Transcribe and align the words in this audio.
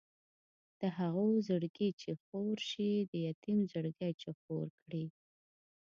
د 0.79 0.81
هغو 0.97 1.27
زړګی 1.47 1.89
چې 2.01 2.11
خور 2.23 2.57
شي 2.69 2.91
د 3.11 3.13
یتیم 3.27 3.59
زړګی 3.71 4.11
چې 4.21 4.29
خور 4.39 4.67
کړي. 4.83 5.05